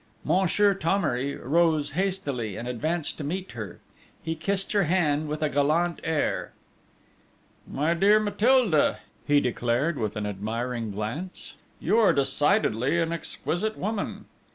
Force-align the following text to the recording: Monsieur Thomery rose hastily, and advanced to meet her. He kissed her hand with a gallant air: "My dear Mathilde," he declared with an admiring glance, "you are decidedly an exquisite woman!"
Monsieur 0.25 0.73
Thomery 0.73 1.35
rose 1.35 1.91
hastily, 1.91 2.55
and 2.57 2.67
advanced 2.67 3.19
to 3.19 3.23
meet 3.23 3.51
her. 3.51 3.79
He 4.23 4.33
kissed 4.33 4.71
her 4.71 4.85
hand 4.85 5.27
with 5.27 5.43
a 5.43 5.47
gallant 5.49 5.99
air: 6.03 6.53
"My 7.71 7.93
dear 7.93 8.19
Mathilde," 8.19 8.95
he 9.27 9.39
declared 9.39 9.99
with 9.99 10.15
an 10.15 10.25
admiring 10.25 10.89
glance, 10.89 11.55
"you 11.79 11.99
are 11.99 12.13
decidedly 12.13 12.99
an 12.99 13.13
exquisite 13.13 13.77
woman!" 13.77 14.25